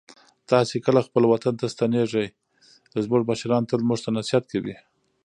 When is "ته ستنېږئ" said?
1.61-2.27